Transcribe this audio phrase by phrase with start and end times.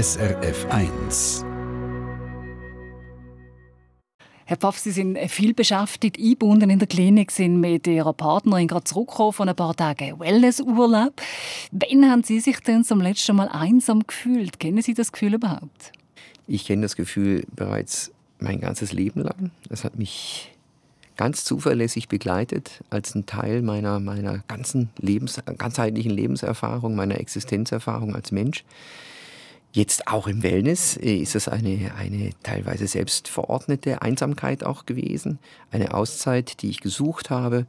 [0.00, 1.44] SRF 1.
[4.44, 8.84] Herr Pfaff, Sie sind viel beschäftigt, eingebunden in der Klinik, sind mit Ihrer Partnerin gerade
[8.84, 11.20] zurückgekommen von ein paar Tagen Wellnessurlaub.
[11.72, 14.60] Wann haben Sie sich denn zum letzten Mal einsam gefühlt?
[14.60, 15.90] Kennen Sie das Gefühl überhaupt?
[16.46, 19.50] Ich kenne das Gefühl bereits mein ganzes Leben lang.
[19.68, 20.52] Es hat mich
[21.16, 28.30] ganz zuverlässig begleitet als ein Teil meiner, meiner ganzen Lebens, ganzheitlichen Lebenserfahrung, meiner Existenzerfahrung als
[28.30, 28.62] Mensch.
[29.72, 35.38] Jetzt auch im Wellness äh, ist es eine, eine teilweise selbst verordnete Einsamkeit auch gewesen.
[35.70, 37.66] Eine Auszeit, die ich gesucht habe.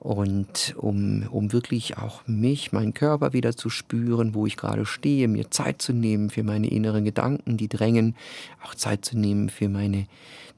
[0.00, 5.28] Und um, um wirklich auch mich, meinen Körper wieder zu spüren, wo ich gerade stehe,
[5.28, 8.16] mir Zeit zu nehmen für meine inneren Gedanken, die drängen,
[8.64, 10.06] auch Zeit zu nehmen für meine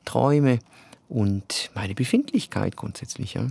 [0.05, 0.59] Träume
[1.09, 3.35] und meine Befindlichkeit grundsätzlich.
[3.35, 3.47] Ja.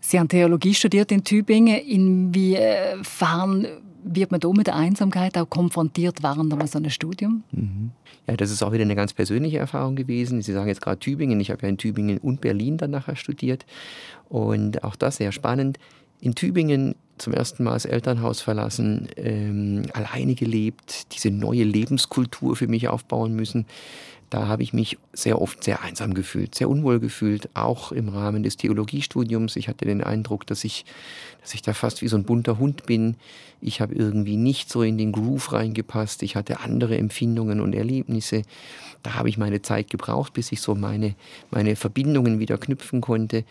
[0.00, 1.78] Sie haben Theologie studiert in Tübingen.
[1.78, 3.66] Inwiefern
[4.04, 7.42] wird man da mit der Einsamkeit auch konfrontiert während so einem Studium?
[7.52, 7.90] Mhm.
[8.26, 10.42] Ja, das ist auch wieder eine ganz persönliche Erfahrung gewesen.
[10.42, 11.40] Sie sagen jetzt gerade Tübingen.
[11.40, 13.66] Ich habe ja in Tübingen und Berlin dann nachher studiert.
[14.28, 15.78] Und auch das sehr spannend.
[16.20, 22.66] In Tübingen zum ersten Mal das Elternhaus verlassen, ähm, alleine gelebt, diese neue Lebenskultur für
[22.66, 23.66] mich aufbauen müssen.
[24.30, 28.42] Da habe ich mich sehr oft sehr einsam gefühlt, sehr unwohl gefühlt, auch im Rahmen
[28.42, 29.56] des Theologiestudiums.
[29.56, 30.84] Ich hatte den Eindruck, dass ich,
[31.40, 33.16] dass ich da fast wie so ein bunter Hund bin.
[33.60, 36.22] Ich habe irgendwie nicht so in den Groove reingepasst.
[36.22, 38.42] Ich hatte andere Empfindungen und Erlebnisse.
[39.02, 41.14] Da habe ich meine Zeit gebraucht, bis ich so meine,
[41.50, 43.44] meine Verbindungen wieder knüpfen konnte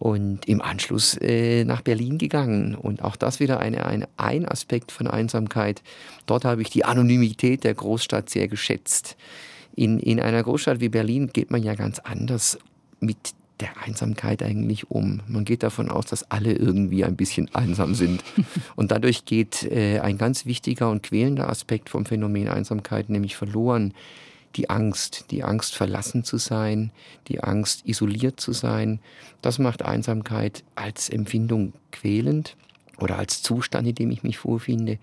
[0.00, 2.74] und im Anschluss äh, nach Berlin gegangen.
[2.74, 5.82] Und auch das wieder eine, eine, ein Aspekt von Einsamkeit.
[6.24, 9.16] Dort habe ich die Anonymität der Großstadt sehr geschätzt.
[9.80, 12.58] In, in einer Großstadt wie Berlin geht man ja ganz anders
[13.00, 13.16] mit
[13.60, 15.22] der Einsamkeit eigentlich um.
[15.26, 18.22] Man geht davon aus, dass alle irgendwie ein bisschen einsam sind.
[18.76, 23.94] Und dadurch geht äh, ein ganz wichtiger und quälender Aspekt vom Phänomen Einsamkeit nämlich verloren.
[24.56, 26.90] Die Angst, die Angst verlassen zu sein,
[27.28, 29.00] die Angst isoliert zu sein,
[29.40, 32.54] das macht Einsamkeit als Empfindung quälend
[33.02, 34.98] oder als Zustand, in dem ich mich vorfinde.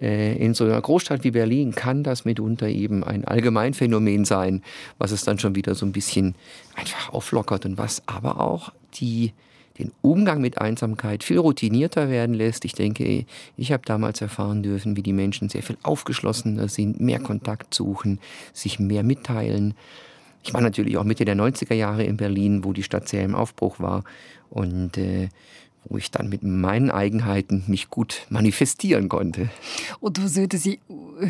[0.00, 4.62] Äh, in so einer Großstadt wie Berlin kann das mitunter eben ein Allgemeinphänomen sein,
[4.98, 6.34] was es dann schon wieder so ein bisschen
[6.76, 9.32] einfach auflockert und was aber auch die,
[9.78, 12.64] den Umgang mit Einsamkeit viel routinierter werden lässt.
[12.64, 13.26] Ich denke,
[13.56, 18.20] ich habe damals erfahren dürfen, wie die Menschen sehr viel aufgeschlossener sind, mehr Kontakt suchen,
[18.52, 19.74] sich mehr mitteilen.
[20.44, 23.34] Ich war natürlich auch Mitte der 90er Jahre in Berlin, wo die Stadt sehr im
[23.34, 24.04] Aufbruch war.
[24.50, 25.28] Und äh,
[25.88, 29.48] wo ich dann mit meinen Eigenheiten mich gut manifestieren konnte.
[30.00, 30.80] Und was würden Sie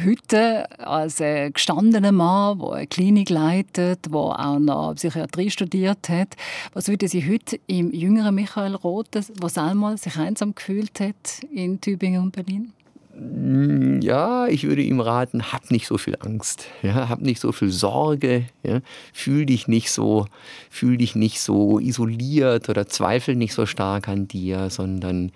[0.04, 6.36] heute als gestandener Mann, der eine Klinik leitet, der auch noch Psychiatrie studiert hat,
[6.72, 11.80] was würden Sie heute im jüngeren Michael Roth, der einmal sich einsam gefühlt hat in
[11.80, 12.72] Tübingen und Berlin?
[13.18, 17.50] Mm, ja, ich würde ihm raten, hab nicht so viel Angst, ja, hab nicht so
[17.52, 18.80] viel Sorge, ja,
[19.12, 20.26] fühl dich nicht so,
[20.70, 25.32] fühl dich nicht so isoliert oder zweifel nicht so stark an dir, sondern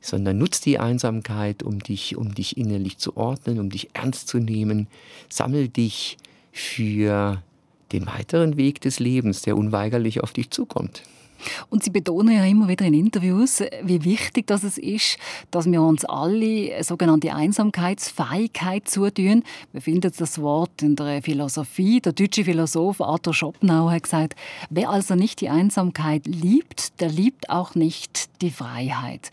[0.00, 4.38] sondern nutz die Einsamkeit, um dich, um dich innerlich zu ordnen, um dich ernst zu
[4.38, 4.86] nehmen.
[5.28, 6.16] Sammel dich
[6.52, 7.42] für
[7.90, 11.02] den weiteren Weg des Lebens, der unweigerlich auf dich zukommt.
[11.70, 15.18] Und Sie betonen ja immer wieder in Interviews, wie wichtig das ist,
[15.50, 19.42] dass wir uns alle sogenannte Einsamkeitsfähigkeit zutun.
[19.72, 22.00] Wir finden das Wort in der Philosophie.
[22.00, 24.34] Der deutsche Philosoph Arthur Schopenhauer hat gesagt,
[24.70, 29.30] wer also nicht die Einsamkeit liebt, der liebt auch nicht die Freiheit.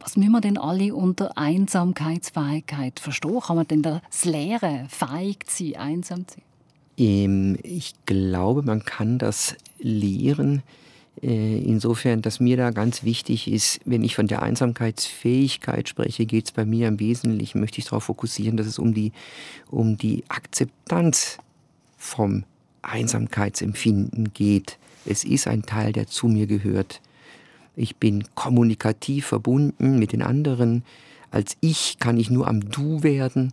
[0.00, 3.40] Was müssen wir denn alle unter Einsamkeitsfähigkeit verstehen?
[3.40, 7.58] Kann man denn das lehren, fähig sein, einsam zu sein?
[7.62, 10.62] Ich glaube, man kann das lehren,
[11.22, 16.52] insofern, dass mir da ganz wichtig ist, wenn ich von der Einsamkeitsfähigkeit spreche, geht es
[16.52, 19.12] bei mir im Wesentlichen, möchte ich darauf fokussieren, dass es um die,
[19.70, 21.38] um die Akzeptanz
[21.96, 22.44] vom
[22.82, 24.78] Einsamkeitsempfinden geht.
[25.06, 27.00] Es ist ein Teil, der zu mir gehört.
[27.76, 30.84] Ich bin kommunikativ verbunden mit den anderen.
[31.30, 33.52] Als ich kann ich nur am Du werden.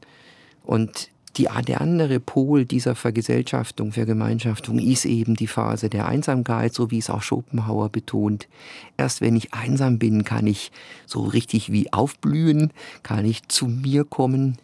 [0.64, 6.92] Und die, der andere Pol dieser Vergesellschaftung, Vergemeinschaftung ist eben die Phase der Einsamkeit, so
[6.92, 8.48] wie es auch Schopenhauer betont.
[8.98, 10.72] Erst wenn ich einsam bin, kann ich
[11.08, 12.72] so richtig wie aufblühen,
[13.02, 14.58] kann ich zu mir kommen,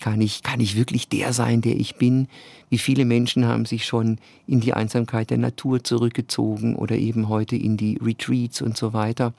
[0.00, 2.28] kann, ich, kann ich wirklich der sein, der ich bin.
[2.68, 7.56] Wie viele Menschen haben sich schon in die Einsamkeit der Natur zurückgezogen oder eben heute
[7.56, 9.32] in die Retreats und so weiter.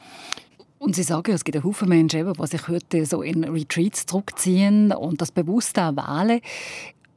[0.86, 4.92] Und Sie sagen, es gibt einen Haufen Menschen, die sich heute so in Retreats zurückziehen
[4.92, 6.42] und das bewusst auch wählen.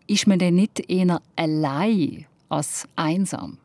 [0.06, 3.58] Ist man denn nicht eher allein als einsam,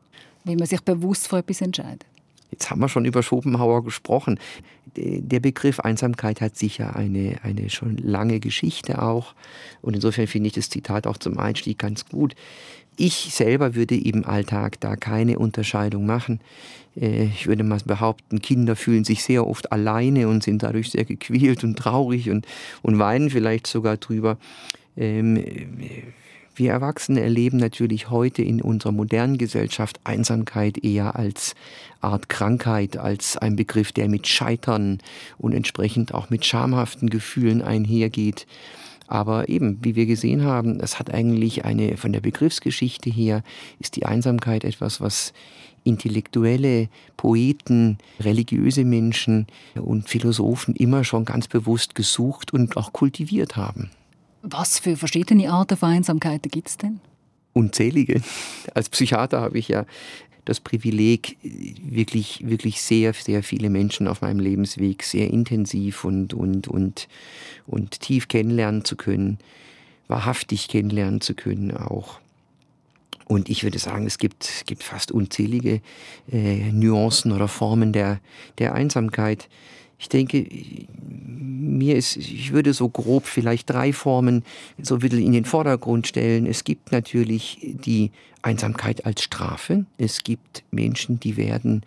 [0.44, 2.06] wenn man sich bewusst für etwas entscheidet?
[2.52, 4.42] Jetzt haben wir schon über Schopenhauer gesprochen.
[4.98, 9.34] der Begriff Einsamkeit hat sicher eine, eine schon lange Geschichte auch.
[9.82, 12.36] Und insofern finde ich das Zitat auch zum Einstieg ganz gut.
[12.96, 16.40] Ich selber würde im Alltag da keine Unterscheidung machen.
[17.00, 21.06] Äh, ich würde mal behaupten, Kinder fühlen sich sehr oft alleine und sind dadurch sehr
[21.06, 22.46] gequält und traurig und,
[22.82, 24.38] und weinen vielleicht sogar drüber.
[24.96, 25.44] Ähm,
[26.56, 31.56] wir Erwachsene erleben natürlich heute in unserer modernen Gesellschaft Einsamkeit eher als
[32.00, 35.00] Art Krankheit, als ein Begriff, der mit Scheitern
[35.40, 38.46] und entsprechend auch mit schamhaften Gefühlen einhergeht.
[39.08, 43.44] Aber eben, wie wir gesehen haben, es hat eigentlich eine, von der Begriffsgeschichte her,
[43.80, 45.34] ist die Einsamkeit etwas, was
[45.84, 53.90] Intellektuelle, Poeten, religiöse Menschen und Philosophen immer schon ganz bewusst gesucht und auch kultiviert haben.
[54.42, 57.00] Was für verschiedene Arten von Einsamkeiten gibt es denn?
[57.54, 58.22] Unzählige.
[58.74, 59.86] Als Psychiater habe ich ja
[60.46, 66.68] das Privileg, wirklich, wirklich sehr, sehr viele Menschen auf meinem Lebensweg sehr intensiv und, und,
[66.68, 67.08] und,
[67.66, 69.38] und tief kennenlernen zu können,
[70.08, 72.20] wahrhaftig kennenlernen zu können auch.
[73.26, 75.82] Und ich würde sagen, es gibt, gibt fast unzählige
[76.32, 78.20] äh, Nuancen oder Formen der,
[78.58, 79.48] der Einsamkeit.
[80.04, 80.46] Ich denke,
[81.08, 84.44] mir ist, ich würde so grob vielleicht drei Formen
[84.82, 86.46] so ein in den Vordergrund stellen.
[86.46, 88.12] Es gibt natürlich die
[88.42, 89.86] Einsamkeit als Strafe.
[89.98, 91.84] Es gibt Menschen, die werden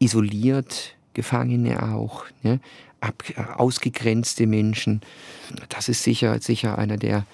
[0.00, 2.58] isoliert, Gefangene auch, ne?
[3.00, 3.22] Ab,
[3.54, 5.02] ausgegrenzte Menschen.
[5.68, 7.26] Das ist sicher, sicher einer der,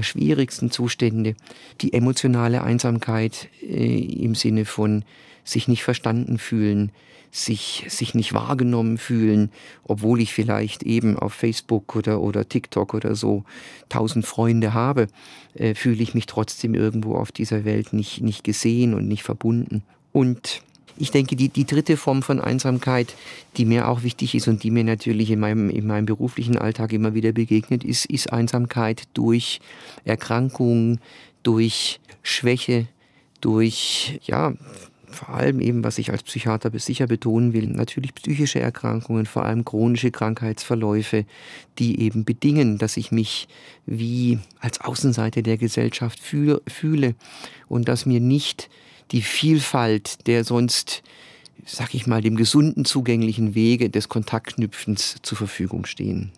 [0.00, 1.34] der schwierigsten Zustände.
[1.82, 5.04] Die emotionale Einsamkeit äh, im Sinne von
[5.44, 6.90] sich nicht verstanden fühlen,
[7.30, 9.50] sich, sich nicht wahrgenommen fühlen,
[9.84, 13.44] obwohl ich vielleicht eben auf Facebook oder, oder TikTok oder so
[13.90, 15.06] tausend Freunde habe,
[15.52, 19.82] äh, fühle ich mich trotzdem irgendwo auf dieser Welt nicht, nicht gesehen und nicht verbunden.
[20.12, 20.62] Und
[20.96, 23.14] ich denke, die, die dritte Form von Einsamkeit,
[23.56, 26.92] die mir auch wichtig ist und die mir natürlich in meinem, in meinem beruflichen Alltag
[26.92, 29.60] immer wieder begegnet, ist, ist Einsamkeit durch
[30.04, 30.98] Erkrankung,
[31.42, 32.86] durch Schwäche,
[33.40, 34.54] durch ja,
[35.12, 39.64] vor allem eben, was ich als Psychiater sicher betonen will, natürlich psychische Erkrankungen, vor allem
[39.64, 41.24] chronische Krankheitsverläufe,
[41.78, 43.48] die eben bedingen, dass ich mich
[43.86, 47.14] wie als Außenseite der Gesellschaft fühle
[47.68, 48.70] und dass mir nicht
[49.12, 51.02] die Vielfalt der sonst,
[51.64, 56.32] sag ich mal, dem gesunden zugänglichen Wege des Kontaktknüpfens zur Verfügung stehen.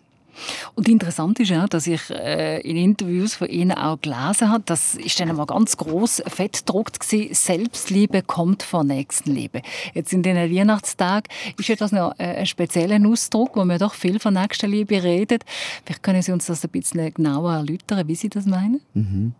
[0.75, 4.95] Und interessant ist ja, dass ich äh, in Interviews von Ihnen auch gelesen habe, das
[4.95, 9.61] ist dann einmal ganz groß fett gedruckt gewesen, Selbstliebe kommt vor Nächstenliebe.
[9.93, 13.93] Jetzt in den Weihnachtstagen ist ja das noch äh, ein spezieller Ausdruck, wo man doch
[13.93, 15.43] viel von Nächstenliebe redet.
[15.85, 18.81] Vielleicht können Sie uns das ein bisschen genauer erläutern, wie Sie das meinen?
[18.93, 19.33] Mhm.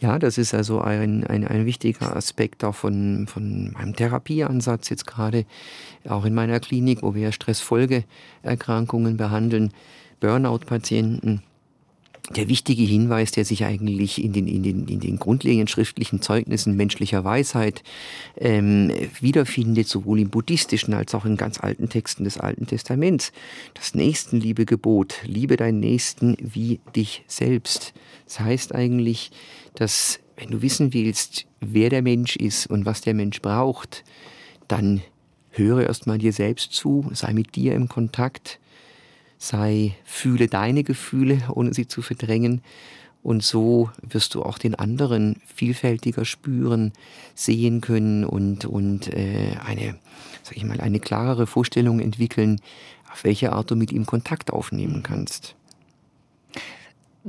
[0.00, 5.06] Ja, das ist also ein, ein, ein wichtiger Aspekt auch von, von meinem Therapieansatz jetzt
[5.06, 5.44] gerade,
[6.08, 9.72] auch in meiner Klinik, wo wir Stressfolgeerkrankungen behandeln.
[10.20, 11.42] Burnout-Patienten
[12.36, 16.76] der wichtige Hinweis, der sich eigentlich in den, in den, in den grundlegenden schriftlichen Zeugnissen
[16.76, 17.82] menschlicher Weisheit
[18.36, 23.32] ähm, wiederfindet, sowohl im buddhistischen als auch in ganz alten Texten des Alten Testaments.
[23.74, 27.94] Das Nächstenliebegebot, liebe deinen Nächsten wie dich selbst.
[28.26, 29.30] Das heißt eigentlich,
[29.74, 34.04] dass wenn du wissen willst, wer der Mensch ist und was der Mensch braucht,
[34.68, 35.02] dann
[35.50, 38.60] höre erstmal dir selbst zu, sei mit dir im Kontakt,
[39.38, 42.60] sei, fühle deine Gefühle, ohne sie zu verdrängen.
[43.22, 46.92] Und so wirst du auch den anderen vielfältiger spüren,
[47.34, 49.96] sehen können und, und äh, eine,
[50.42, 52.60] sag ich mal, eine klarere Vorstellung entwickeln,
[53.10, 55.56] auf welche Art du mit ihm Kontakt aufnehmen kannst.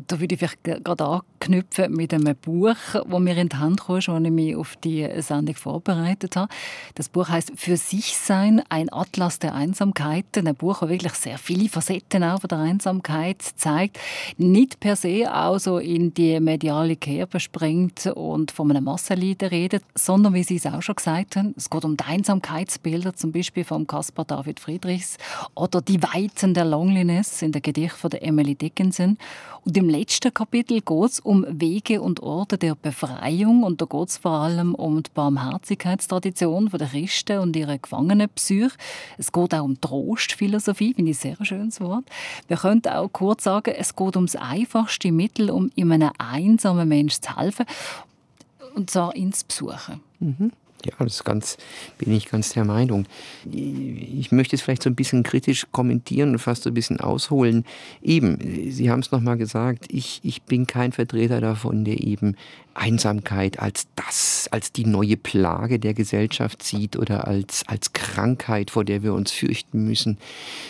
[0.08, 3.96] Da würde ich vielleicht gerade anknüpfen mit einem Buch, das mir in die Hand kam,
[3.96, 6.52] als ich mich auf die Sendung vorbereitet habe.
[6.96, 10.48] Das Buch heißt «Für sich sein, ein Atlas der Einsamkeiten».
[10.48, 14.00] Ein Buch, das wirklich sehr viele Facetten auch von der Einsamkeit zeigt.
[14.38, 19.84] Nicht per se auch so in die mediale Kerbe springt und von einem Massenleiden redet,
[19.96, 23.64] sondern, wie Sie es auch schon gesagt haben, es geht um die Einsamkeitsbilder, zum Beispiel
[23.64, 25.18] von Caspar David Friedrichs
[25.56, 29.18] oder die Weiten der Loneliness in der Gedicht von Emily Dickinson.
[29.66, 34.10] Und im letzten Kapitel geht es um Wege und Orte der Befreiung und da geht
[34.10, 38.72] es vor allem um die Barmherzigkeitstradition der Christen und ihre Gefangenenpsych.
[39.18, 42.06] Es geht auch um Trostphilosophie, finde ich ein sehr schönes Wort.
[42.48, 47.24] Wir könnten auch kurz sagen, es geht um das einfachste Mittel, um einem einsamen Menschen
[47.24, 47.66] zu helfen,
[48.76, 50.02] und zwar ins Besuchen.
[50.20, 50.52] Mhm.
[50.86, 51.58] Ja, das ganz,
[51.98, 53.06] bin ich ganz der Meinung.
[53.52, 57.66] Ich möchte es vielleicht so ein bisschen kritisch kommentieren und fast so ein bisschen ausholen.
[58.02, 62.36] Eben, Sie haben es nochmal gesagt, ich, ich bin kein Vertreter davon, der eben
[62.80, 68.86] Einsamkeit als das, als die neue Plage der Gesellschaft sieht oder als, als Krankheit, vor
[68.86, 70.18] der wir uns fürchten müssen,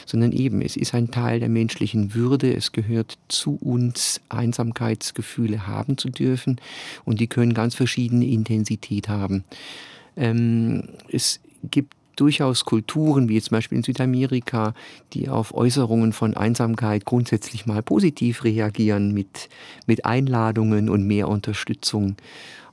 [0.08, 5.98] sondern eben, es ist ein Teil der menschlichen Würde, es gehört zu uns, Einsamkeitsgefühle haben
[5.98, 6.60] zu dürfen
[7.06, 9.44] und die können ganz verschiedene Intensität haben.
[10.20, 14.74] Ähm, es gibt durchaus Kulturen, wie zum Beispiel in Südamerika,
[15.14, 19.48] die auf Äußerungen von Einsamkeit grundsätzlich mal positiv reagieren mit,
[19.88, 22.18] mit Einladungen und mehr Unterstützung.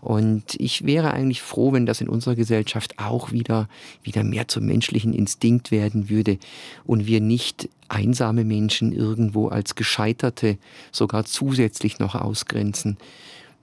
[0.00, 3.68] Und ich wäre eigentlich froh, wenn das in unserer Gesellschaft auch wieder,
[4.02, 6.38] wieder mehr zum menschlichen Instinkt werden würde
[6.84, 10.58] und wir nicht einsame Menschen irgendwo als Gescheiterte
[10.90, 12.98] sogar zusätzlich noch ausgrenzen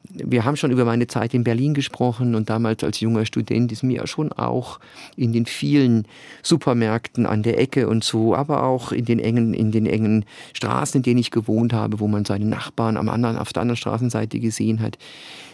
[0.09, 3.83] wir haben schon über meine Zeit in Berlin gesprochen und damals als junger Student ist
[3.83, 4.79] mir schon auch
[5.15, 6.07] in den vielen
[6.41, 10.99] Supermärkten an der Ecke und so, aber auch in den engen, in den engen Straßen,
[10.99, 14.39] in denen ich gewohnt habe, wo man seine Nachbarn am anderen, auf der anderen Straßenseite
[14.39, 14.97] gesehen hat,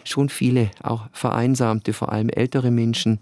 [0.03, 3.20] schon viele, auch vereinsamte, vor allem ältere Menschen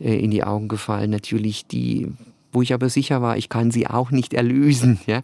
[0.00, 1.10] äh, in die Augen gefallen.
[1.10, 2.12] Natürlich die
[2.50, 5.20] wo ich aber sicher war, ich kann sie auch nicht erlösen, ja,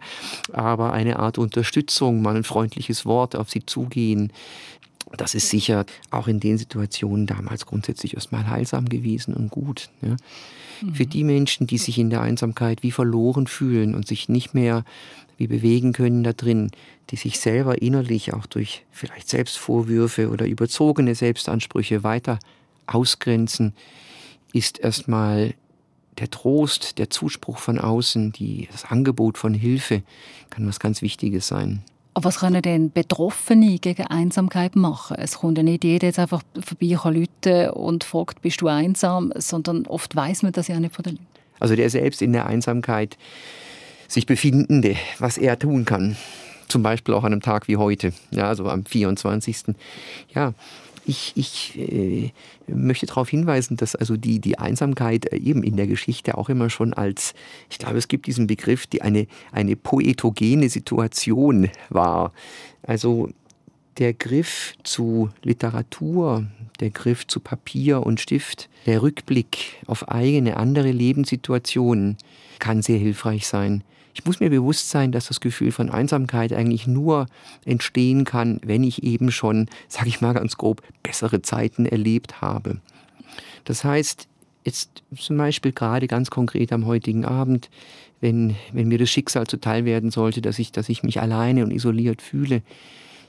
[0.53, 4.31] aber eine Art Unterstützung, mal ein freundliches Wort auf sie zugehen,
[5.15, 9.89] das ist sicher auch in den Situationen damals grundsätzlich erstmal heilsam gewesen und gut.
[10.01, 10.15] Ja.
[10.81, 10.95] Mhm.
[10.95, 14.83] Für die Menschen, die sich in der Einsamkeit wie verloren fühlen und sich nicht mehr
[15.37, 16.71] wie bewegen können da drin,
[17.09, 22.39] die sich selber innerlich auch durch vielleicht Selbstvorwürfe oder überzogene Selbstansprüche weiter
[22.87, 23.73] ausgrenzen,
[24.53, 25.53] ist erstmal
[26.17, 30.03] der Trost, der Zuspruch von außen, die, das Angebot von Hilfe
[30.49, 31.83] kann was ganz Wichtiges sein.
[32.15, 35.17] Aber was können denn Betroffene gegen Einsamkeit machen?
[35.19, 39.85] Es kommt ja nicht jeder jetzt einfach vorbei kann und fragt, bist du einsam, sondern
[39.85, 41.27] oft weiß man das ja nicht von den Leuten.
[41.59, 43.17] Also der selbst in der Einsamkeit
[44.07, 46.15] sich befindende, was er tun kann.
[46.69, 49.75] Zum Beispiel auch an einem Tag wie heute, ja, also am 24.
[50.33, 50.53] Ja,
[51.05, 52.31] ich, ich äh,
[52.67, 56.69] möchte darauf hinweisen, dass also die, die Einsamkeit äh, eben in der Geschichte auch immer
[56.69, 57.33] schon als,
[57.69, 62.33] ich glaube, es gibt diesen Begriff, die eine, eine poetogene Situation war.
[62.83, 63.29] Also
[63.97, 66.45] der Griff zu Literatur,
[66.79, 72.17] der Griff zu Papier und Stift, der Rückblick auf eigene andere Lebenssituationen
[72.59, 73.83] kann sehr hilfreich sein.
[74.17, 77.27] Ich muss mir bewusst sein, dass das Gefühl von Einsamkeit eigentlich nur
[77.65, 82.79] entstehen kann, wenn ich eben schon, sage ich mal ganz grob, bessere Zeiten erlebt habe.
[83.65, 84.29] Das heißt,
[84.63, 87.69] jetzt zum Beispiel gerade ganz konkret am heutigen Abend,
[88.21, 91.71] wenn, wenn mir das Schicksal zuteil werden sollte, dass ich, dass ich mich alleine und
[91.71, 92.61] isoliert fühle,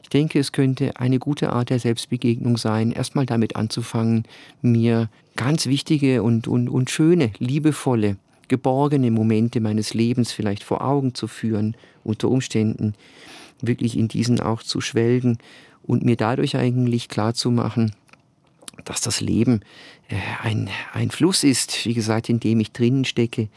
[0.05, 4.23] ich denke, es könnte eine gute Art der Selbstbegegnung sein, erstmal damit anzufangen,
[4.63, 8.17] mir ganz wichtige und, und, und schöne, liebevolle
[8.49, 12.95] geborgene Momente meines Lebens vielleicht vor Augen zu führen, unter Umständen
[13.61, 15.39] wirklich in diesen auch zu schwelgen
[15.83, 17.95] und mir dadurch eigentlich klar zu machen,
[18.85, 19.61] dass das Leben
[20.09, 23.49] äh, ein, ein Fluss ist, wie gesagt, in dem ich drinnen stecke,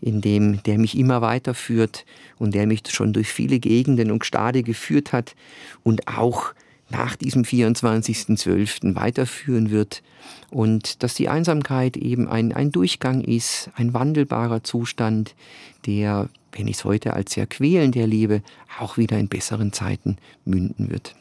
[0.00, 2.04] in dem, der mich immer weiterführt
[2.38, 5.34] und der mich schon durch viele Gegenden und Stade geführt hat
[5.82, 6.54] und auch
[6.92, 8.94] nach diesem 24.12.
[8.94, 10.02] weiterführen wird
[10.50, 15.34] und dass die Einsamkeit eben ein, ein Durchgang ist, ein wandelbarer Zustand,
[15.86, 18.42] der, wenn ich es heute als sehr quälend erlebe,
[18.78, 21.14] auch wieder in besseren Zeiten münden wird.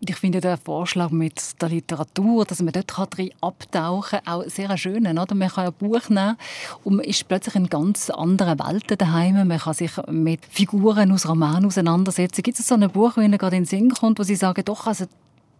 [0.00, 4.44] Und ich finde den Vorschlag mit der Literatur, dass man dort drin abtauchen kann, auch
[4.46, 5.06] sehr schön.
[5.06, 5.34] Oder?
[5.34, 6.36] Man kann ein Buch nehmen
[6.84, 9.46] und man ist plötzlich in ganz anderen Welten daheim.
[9.46, 12.42] Man kann sich mit Figuren aus Romanen auseinandersetzen.
[12.42, 14.86] Gibt es so ein Buch, wenn gerade in den Sinn kommt, wo Sie sagen, doch,
[14.86, 15.06] also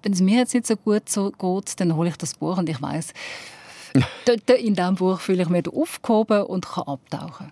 [0.02, 2.68] wenn es mir jetzt nicht so gut so geht, dann hole ich das Buch und
[2.68, 3.12] ich weiß,
[4.58, 7.50] in diesem Buch fühle ich mich aufgehoben und kann abtauchen.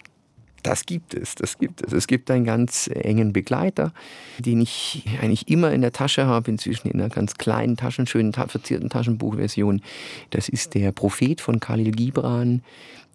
[0.67, 1.93] Das gibt es, das gibt es.
[1.93, 3.93] Es gibt einen ganz engen Begleiter,
[4.39, 8.91] den ich eigentlich immer in der Tasche habe, inzwischen in einer ganz kleinen, taschenschönen, verzierten
[8.91, 9.81] Taschenbuchversion.
[10.31, 12.63] Das ist der Prophet von Khalil Gibran,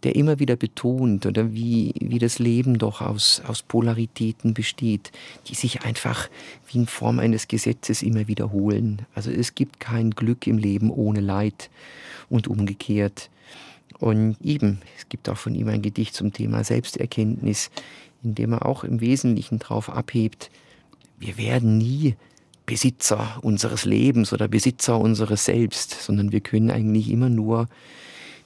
[0.03, 5.12] der immer wieder betont, oder wie, wie das Leben doch aus, aus Polaritäten besteht,
[5.48, 6.29] die sich einfach
[6.67, 9.01] wie in Form eines Gesetzes immer wiederholen.
[9.13, 11.70] Also es gibt kein Glück im Leben ohne Leid
[12.29, 13.29] und umgekehrt.
[14.00, 17.69] Und eben, es gibt auch von ihm ein Gedicht zum Thema Selbsterkenntnis,
[18.24, 20.50] in dem er auch im Wesentlichen darauf abhebt,
[21.19, 22.15] wir werden nie
[22.65, 27.67] Besitzer unseres Lebens oder Besitzer unseres Selbst, sondern wir können eigentlich immer nur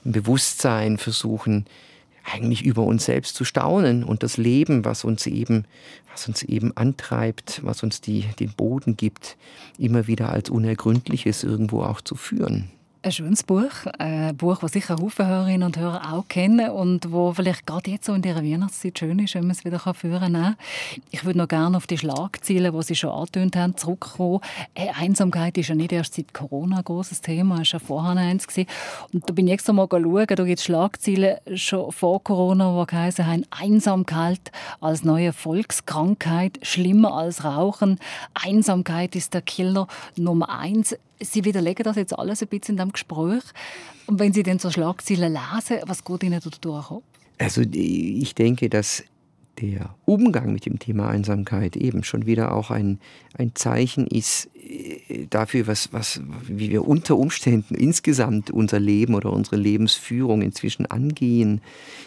[0.04, 1.66] im Bewusstsein versuchen,
[2.24, 5.64] eigentlich über uns selbst zu staunen und das Leben, was uns eben,
[6.10, 9.36] was uns eben antreibt, was uns die, den Boden gibt,
[9.78, 12.70] immer wieder als Unergründliches irgendwo auch zu führen.
[13.06, 13.70] Ein schönes Buch,
[14.00, 18.06] ein Buch, das sicher Haufen Hörerinnen und Hörer auch kennen und wo vielleicht gerade jetzt
[18.06, 20.56] so in dieser Weihnachtszeit schön ist, wenn man es wieder führen kann.
[21.12, 24.40] Ich würde noch gerne auf die Schlagzeilen, die Sie schon angetönt haben, zurückkommen.
[24.74, 28.48] Einsamkeit ist ja nicht erst seit Corona ein großes Thema, es war ja vorher eins.
[28.48, 28.68] Gewesen.
[29.12, 32.86] Und da bin ich extra mal schauen, da gibt es Schlagzeilen schon vor Corona, die
[32.90, 38.00] geheißen haben, Einsamkeit als neue Volkskrankheit, schlimmer als Rauchen.
[38.34, 39.86] Einsamkeit ist der Killer
[40.16, 40.96] Nummer eins.
[41.20, 43.42] Sie widerlegen das jetzt alles ein bisschen in diesem Gespräch.
[44.06, 46.90] Und wenn Sie dann so Schlagzeilen lesen, was geht Ihnen da durch
[47.38, 49.02] Also ich denke, dass
[49.60, 52.98] der Umgang mit dem Thema Einsamkeit eben schon wieder auch ein,
[53.34, 59.32] ein Zeichen ist äh, dafür, was, was, wie wir unter Umständen insgesamt unser Leben oder
[59.32, 61.62] unsere Lebensführung inzwischen angehen.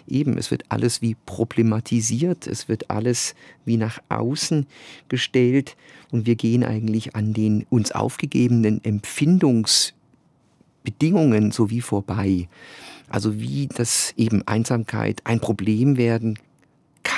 [0.07, 4.67] Eben, es wird alles wie problematisiert, es wird alles wie nach außen
[5.07, 5.75] gestellt
[6.11, 12.47] und wir gehen eigentlich an den uns aufgegebenen Empfindungsbedingungen sowie vorbei.
[13.09, 16.37] Also wie das eben Einsamkeit ein Problem werden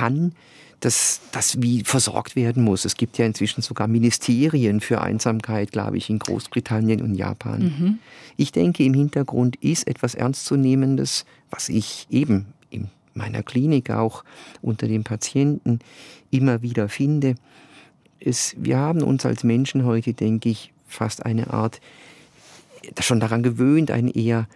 [0.01, 0.33] kann,
[0.79, 2.85] dass das wie versorgt werden muss.
[2.85, 7.61] Es gibt ja inzwischen sogar Ministerien für Einsamkeit, glaube ich, in Großbritannien und Japan.
[7.61, 7.99] Mhm.
[8.35, 14.23] Ich denke, im Hintergrund ist etwas Ernstzunehmendes, was ich eben in meiner Klinik auch
[14.63, 15.79] unter den Patienten
[16.31, 17.35] immer wieder finde.
[18.19, 21.79] Es, wir haben uns als Menschen heute, denke ich, fast eine Art
[22.99, 24.47] schon daran gewöhnt, ein eher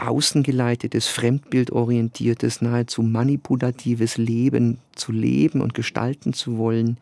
[0.00, 6.96] außengeleitetes, fremdbildorientiertes, nahezu manipulatives Leben zu leben und gestalten zu wollen,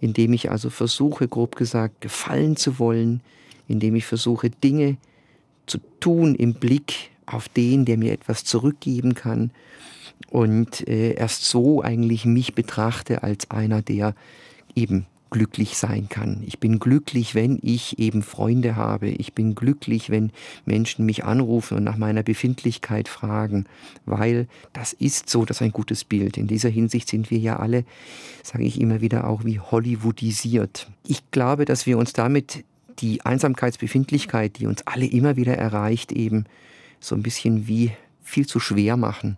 [0.00, 3.20] indem ich also versuche, grob gesagt, gefallen zu wollen,
[3.68, 4.96] indem ich versuche, Dinge
[5.66, 9.50] zu tun im Blick auf den, der mir etwas zurückgeben kann
[10.30, 14.14] und äh, erst so eigentlich mich betrachte als einer, der
[14.74, 16.42] eben glücklich sein kann.
[16.46, 19.08] Ich bin glücklich, wenn ich eben Freunde habe.
[19.08, 20.32] Ich bin glücklich, wenn
[20.64, 23.64] Menschen mich anrufen und nach meiner Befindlichkeit fragen,
[24.06, 26.36] weil das ist so, das ist ein gutes Bild.
[26.36, 27.84] In dieser Hinsicht sind wir ja alle,
[28.42, 30.90] sage ich immer wieder, auch wie Hollywoodisiert.
[31.06, 32.64] Ich glaube, dass wir uns damit
[32.98, 36.44] die Einsamkeitsbefindlichkeit, die uns alle immer wieder erreicht, eben
[36.98, 39.36] so ein bisschen wie viel zu schwer machen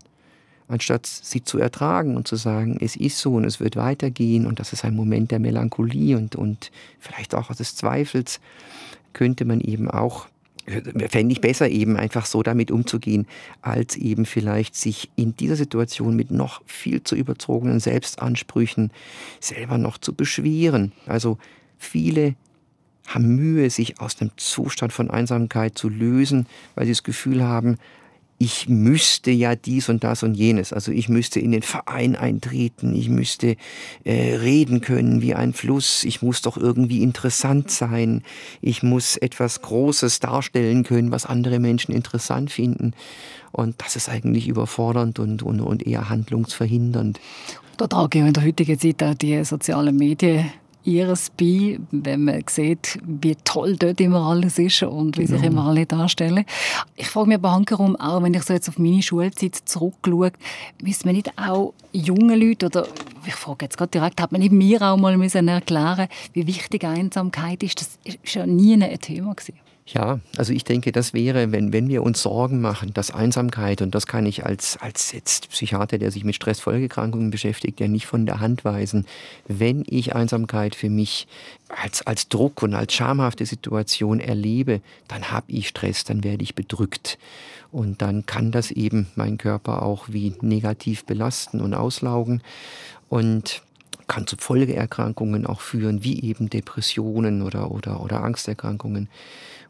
[0.68, 4.60] anstatt sie zu ertragen und zu sagen, es ist so und es wird weitergehen und
[4.60, 8.40] das ist ein Moment der Melancholie und, und vielleicht auch des Zweifels,
[9.12, 10.26] könnte man eben auch,
[11.08, 13.26] fände ich besser eben einfach so damit umzugehen,
[13.60, 18.90] als eben vielleicht sich in dieser Situation mit noch viel zu überzogenen Selbstansprüchen
[19.40, 20.92] selber noch zu beschweren.
[21.06, 21.38] Also
[21.78, 22.36] viele
[23.06, 27.78] haben Mühe, sich aus dem Zustand von Einsamkeit zu lösen, weil sie das Gefühl haben,
[28.42, 30.72] ich müsste ja dies und das und jenes.
[30.72, 33.54] Also ich müsste in den Verein eintreten, ich müsste
[34.02, 38.24] äh, reden können wie ein Fluss, ich muss doch irgendwie interessant sein,
[38.60, 42.94] ich muss etwas Großes darstellen können, was andere Menschen interessant finden.
[43.52, 47.20] Und das ist eigentlich überfordernd und, und, und eher handlungsverhindernd.
[47.76, 50.50] Da trage ich in der heutigen Zeit auch die sozialen Medien
[50.84, 55.66] ihres bei, wenn man sieht, wie toll dort immer alles ist und wie sich immer
[55.66, 56.44] alle darstellen.
[56.96, 60.32] Ich frage mich aber hankerum auch, wenn ich so jetzt auf meine Schulzeit zurückschaue,
[60.82, 62.86] müssen wir nicht auch junge Leute oder
[63.26, 66.84] ich frage jetzt gerade direkt, hat man nicht mir auch mal müssen erklären, wie wichtig
[66.84, 67.80] Einsamkeit ist?
[67.80, 69.54] Das ist ja nie ein Thema gewesen.
[69.84, 73.94] Ja, also ich denke, das wäre, wenn, wenn wir uns Sorgen machen, dass Einsamkeit, und
[73.96, 78.24] das kann ich als, als jetzt Psychiater, der sich mit Stressfolgekrankungen beschäftigt, ja nicht von
[78.24, 79.06] der Hand weisen,
[79.48, 81.26] wenn ich Einsamkeit für mich
[81.68, 86.54] als, als Druck und als schamhafte Situation erlebe, dann habe ich Stress, dann werde ich
[86.54, 87.18] bedrückt.
[87.72, 92.42] Und dann kann das eben meinen Körper auch wie negativ belasten und auslaugen.
[93.08, 93.62] Und
[94.06, 99.08] kann zu Folgeerkrankungen auch führen, wie eben Depressionen oder, oder, oder Angsterkrankungen.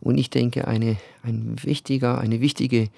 [0.03, 2.89] Und ich denke, eine, ein wichtiger, eine wichtige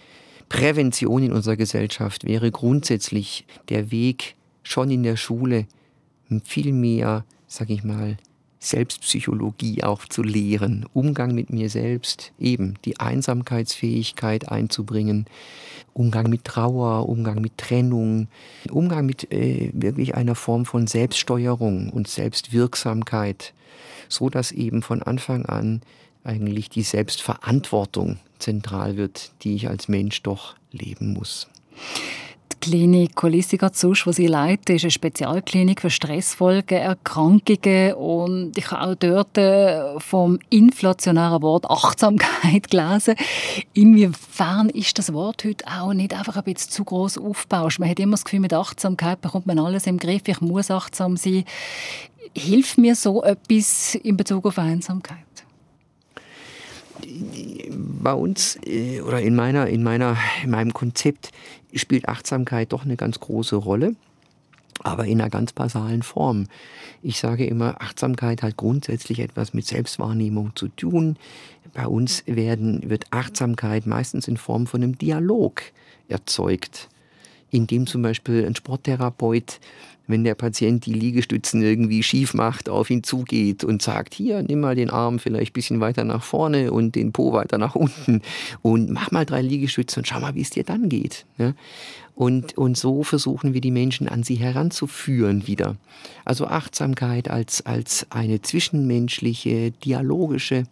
[0.49, 5.67] Prävention in unserer Gesellschaft wäre grundsätzlich der Weg schon in der Schule
[6.45, 8.17] viel mehr, sage ich mal,
[8.59, 15.27] Selbstpsychologie auch zu lehren, Umgang mit mir selbst, eben die Einsamkeitsfähigkeit einzubringen,
[15.93, 18.29] Umgang mit Trauer, Umgang mit Trennung,
[18.71, 23.53] Umgang mit äh, wirklich einer Form von Selbststeuerung und Selbstwirksamkeit,
[24.09, 25.83] so dass eben von Anfang an
[26.25, 31.49] eigentlich die Selbstverantwortung zentral wird, die ich als Mensch doch leben muss.
[32.53, 38.91] Die Klinik Holistica Zusch, die Sie leiten, ist eine Spezialklinik für Stressfolgeerkrankungen und ich habe
[38.91, 43.17] auch dort äh, vom inflationären Wort Achtsamkeit gelesen.
[43.75, 47.79] Inwiefern ist das Wort heute auch nicht einfach ein bisschen zu groß aufgebaut?
[47.79, 51.19] Man hat immer das Gefühl, mit Achtsamkeit bekommt man alles im Griff, ich muss achtsam
[51.19, 51.45] sein.
[52.37, 55.44] Hilft mir so etwas in Bezug auf Einsamkeit?
[57.77, 61.31] Bei uns äh, oder in, meiner, in, meiner, in meinem Konzept
[61.75, 63.97] spielt Achtsamkeit doch eine ganz große Rolle,
[64.83, 66.47] aber in einer ganz basalen Form.
[67.03, 71.17] Ich sage immer, Achtsamkeit hat grundsätzlich etwas mit Selbstwahrnehmung zu tun.
[71.73, 75.63] Bei uns werden, wird Achtsamkeit meistens in Form von einem Dialog
[76.09, 76.89] erzeugt,
[77.55, 79.61] in dem zum Beispiel ein Sporttherapeut
[80.07, 84.61] wenn der Patient die Liegestützen irgendwie schief macht, auf ihn zugeht und sagt, hier, nimm
[84.61, 88.21] mal den Arm vielleicht ein bisschen weiter nach vorne und den Po weiter nach unten
[88.63, 91.25] und mach mal drei Liegestützen und schau mal, wie es dir dann geht.
[91.39, 91.55] Ja?
[92.17, 95.77] Und, und so versuchen wir die Menschen an sie heranzuführen wieder.
[96.25, 100.65] Also Achtsamkeit als, als eine zwischenmenschliche, dialogische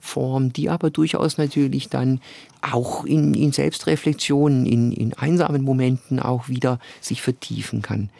[0.00, 2.20] Form, die aber durchaus natürlich dann
[2.60, 8.10] auch in, in Selbstreflexionen, in, in einsamen Momenten auch wieder sich vertiefen kann.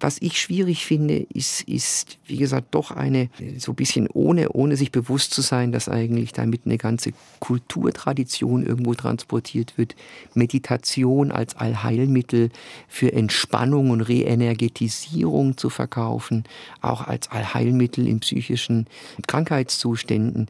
[0.00, 4.76] Was ich schwierig finde, ist, ist, wie gesagt, doch eine, so ein bisschen ohne, ohne
[4.76, 9.96] sich bewusst zu sein, dass eigentlich damit eine ganze Kulturtradition irgendwo transportiert wird.
[10.34, 12.50] Meditation als Allheilmittel
[12.86, 16.44] für Entspannung und Reenergetisierung zu verkaufen,
[16.80, 18.86] auch als Allheilmittel in psychischen
[19.26, 20.48] Krankheitszuständen.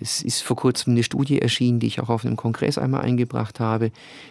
[0.00, 3.60] Es ist vor kurzem eine Studie erschienen, die ich auch auf einem Kongress einmal eingebracht
[3.60, 3.90] habe,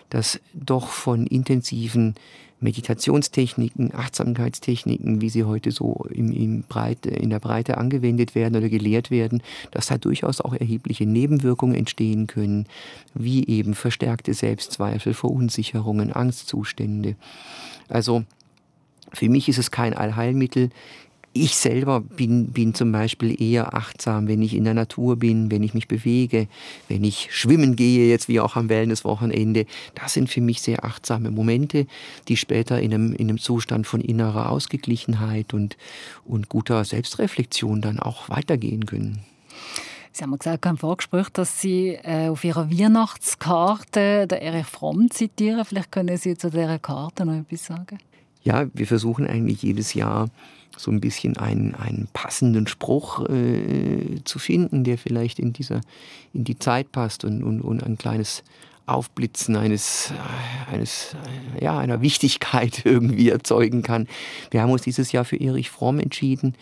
[0.09, 2.15] dass doch von intensiven
[2.61, 8.69] Meditationstechniken, Achtsamkeitstechniken, wie sie heute so im, im Breite, in der Breite angewendet werden oder
[8.69, 12.67] gelehrt werden, dass da durchaus auch erhebliche Nebenwirkungen entstehen können,
[13.13, 17.15] wie eben verstärkte Selbstzweifel, Verunsicherungen, Angstzustände.
[17.89, 18.23] Also
[19.13, 20.69] für mich ist es kein Allheilmittel.
[21.33, 25.63] Ich selber bin, bin zum Beispiel eher achtsam, wenn ich in der Natur bin, wenn
[25.63, 26.49] ich mich bewege,
[26.89, 29.65] wenn ich schwimmen gehe, jetzt wie auch am Wellnesswochenende.
[29.95, 31.87] Das sind für mich sehr achtsame Momente,
[32.27, 35.77] die später in einem, in einem Zustand von innerer Ausgeglichenheit und,
[36.25, 39.19] und guter Selbstreflexion dann auch weitergehen können.
[40.11, 45.63] Sie haben gesagt im Vorgespräch, dass Sie äh, auf Ihrer Weihnachtskarte der Erich Fromm zitieren.
[45.63, 47.99] Vielleicht können Sie zu dieser Karte noch etwas sagen.
[48.43, 50.29] Ja, wir versuchen eigentlich jedes Jahr
[50.77, 55.81] so ein bisschen einen, einen passenden Spruch äh, zu finden, der vielleicht in, dieser,
[56.33, 58.43] in die Zeit passt und, und, und ein kleines
[58.85, 60.11] Aufblitzen eines,
[60.71, 61.15] eines,
[61.59, 64.07] ja, einer Wichtigkeit irgendwie erzeugen kann.
[64.49, 66.55] Wir haben uns dieses Jahr für Erich Fromm entschieden.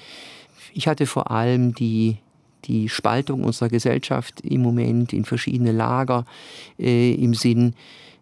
[0.74, 2.18] Ich hatte vor allem die,
[2.66, 6.26] die Spaltung unserer Gesellschaft im Moment in verschiedene Lager
[6.78, 7.74] äh, im Sinn,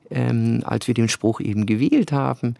[0.09, 2.55] ähm, als wir den Spruch eben gewählt haben.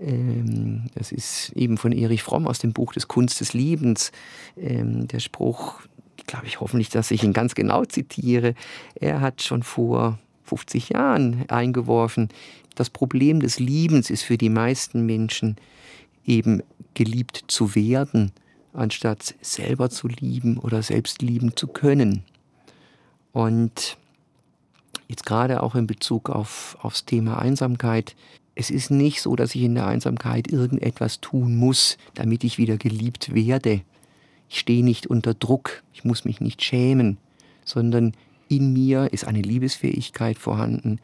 [0.00, 4.12] Ähm, das ist eben von Erich Fromm aus dem Buch des Kunst des Liebens.
[4.56, 5.80] Ähm, der Spruch,
[6.26, 8.54] glaube ich hoffentlich, dass ich ihn ganz genau zitiere.
[8.94, 12.28] Er hat schon vor 50 Jahren eingeworfen,
[12.74, 15.56] das Problem des Liebens ist für die meisten Menschen
[16.24, 16.62] eben
[16.94, 18.32] geliebt zu werden,
[18.72, 22.24] anstatt selber zu lieben oder selbst lieben zu können.
[23.32, 23.98] Und
[25.08, 28.16] jetzt gerade auch in Bezug auf, aufs Thema Einsamkeit
[28.54, 32.76] es ist nicht so, dass ich in der Einsamkeit irgendetwas tun muss, damit ich wieder
[32.76, 33.82] geliebt werde.
[34.48, 37.18] Ich stehe nicht unter Druck, ich muss mich nicht schämen,
[37.64, 38.12] sondern
[38.48, 40.98] in mir ist eine Liebesfähigkeit vorhanden.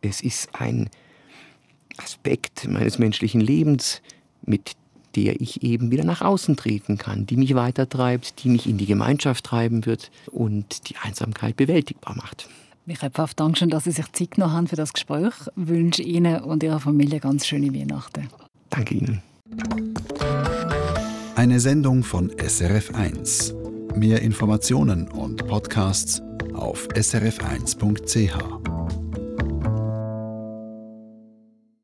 [0.00, 0.90] Es ist ein
[1.96, 4.02] Aspekt meines menschlichen Lebens,
[4.42, 4.72] mit
[5.16, 8.86] der ich eben wieder nach außen treten kann, die mich weitertreibt, die mich in die
[8.86, 12.48] Gemeinschaft treiben wird und die Einsamkeit bewältigbar macht.
[12.90, 15.32] Michael Pfaff, danke schön, dass Sie sich Zeit genommen haben für das Gespräch.
[15.54, 18.28] Ich wünsche Ihnen und Ihrer Familie ganz schöne Weihnachten.
[18.68, 19.22] Danke Ihnen.
[21.36, 23.54] Eine Sendung von SRF1.
[23.94, 26.20] Mehr Informationen und Podcasts
[26.52, 28.99] auf srf1.ch.